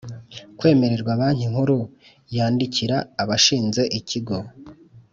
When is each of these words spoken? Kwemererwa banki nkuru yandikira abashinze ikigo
Kwemererwa 0.57 1.11
banki 1.19 1.45
nkuru 1.51 1.77
yandikira 2.35 2.97
abashinze 3.21 3.81
ikigo 3.99 4.37